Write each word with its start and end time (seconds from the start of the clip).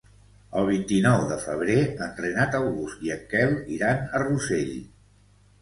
El 0.59 0.63
vint-i-nou 0.69 1.25
de 1.31 1.37
febrer 1.43 1.75
en 2.07 2.17
Renat 2.23 2.57
August 2.63 3.05
i 3.09 3.13
en 3.17 3.23
Quel 3.35 3.55
iran 3.79 4.03
a 4.09 4.23
Rossell. 4.27 4.77